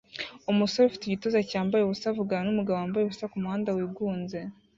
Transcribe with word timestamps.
Umusore 0.51 0.85
ufite 0.87 1.03
igituza 1.05 1.39
cyambaye 1.49 1.81
ubusa 1.83 2.05
avugana 2.11 2.43
numugabo 2.47 2.75
wambaye 2.79 3.03
ubusa 3.03 3.31
kumuhanda 3.31 3.75
wigunze 3.77 4.39